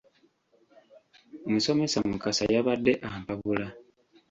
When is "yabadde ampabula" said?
2.53-3.67